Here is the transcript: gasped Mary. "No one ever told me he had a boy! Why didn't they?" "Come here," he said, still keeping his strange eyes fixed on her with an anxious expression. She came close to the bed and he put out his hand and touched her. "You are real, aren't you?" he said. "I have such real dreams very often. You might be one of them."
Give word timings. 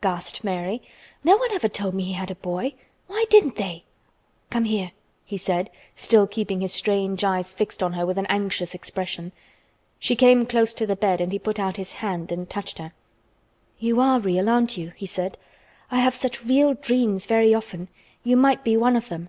gasped 0.00 0.42
Mary. 0.42 0.82
"No 1.22 1.36
one 1.36 1.52
ever 1.52 1.68
told 1.68 1.94
me 1.94 2.02
he 2.02 2.14
had 2.14 2.32
a 2.32 2.42
boy! 2.42 2.74
Why 3.06 3.26
didn't 3.30 3.54
they?" 3.54 3.84
"Come 4.50 4.64
here," 4.64 4.90
he 5.24 5.36
said, 5.36 5.70
still 5.94 6.26
keeping 6.26 6.60
his 6.60 6.72
strange 6.72 7.22
eyes 7.22 7.54
fixed 7.54 7.80
on 7.80 7.92
her 7.92 8.04
with 8.04 8.18
an 8.18 8.26
anxious 8.26 8.74
expression. 8.74 9.30
She 10.00 10.16
came 10.16 10.46
close 10.46 10.74
to 10.74 10.84
the 10.88 10.96
bed 10.96 11.20
and 11.20 11.30
he 11.30 11.38
put 11.38 11.60
out 11.60 11.76
his 11.76 11.92
hand 12.02 12.32
and 12.32 12.50
touched 12.50 12.78
her. 12.78 12.92
"You 13.78 14.00
are 14.00 14.18
real, 14.18 14.48
aren't 14.48 14.76
you?" 14.76 14.90
he 14.96 15.06
said. 15.06 15.38
"I 15.92 16.00
have 16.00 16.16
such 16.16 16.44
real 16.44 16.74
dreams 16.74 17.26
very 17.26 17.54
often. 17.54 17.86
You 18.24 18.36
might 18.36 18.64
be 18.64 18.76
one 18.76 18.96
of 18.96 19.08
them." 19.08 19.28